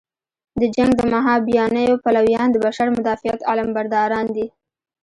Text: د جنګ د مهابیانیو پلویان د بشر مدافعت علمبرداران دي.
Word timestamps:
د 0.59 0.61
جنګ 0.75 0.91
د 0.97 1.01
مهابیانیو 1.13 2.01
پلویان 2.03 2.47
د 2.51 2.55
بشر 2.65 2.87
مدافعت 2.97 3.39
علمبرداران 3.51 4.25
دي. 4.35 4.47